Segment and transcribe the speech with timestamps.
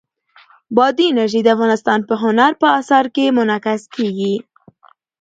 [0.75, 4.35] بادي انرژي د افغانستان په هنر په اثار کې منعکس کېږي.